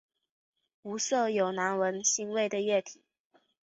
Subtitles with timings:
[0.81, 3.03] 无色有难闻腥味的液体。